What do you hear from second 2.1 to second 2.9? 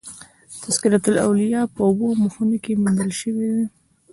مخونو کښي